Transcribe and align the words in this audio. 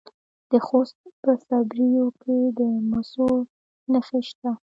د 0.49 0.51
خوست 0.65 0.99
په 1.21 1.31
صبریو 1.47 2.07
کې 2.21 2.37
د 2.57 2.59
مسو 2.89 3.29
نښې 3.93 4.21
شته. 4.29 4.51